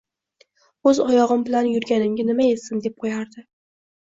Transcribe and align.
“O‘z 0.91 1.01
oyog‘im 1.03 1.43
bilan 1.49 1.69
yurganimga 1.73 2.27
nima 2.31 2.49
yetsin”, 2.49 2.83
deb 2.89 2.97
qo‘yardi 3.05 3.47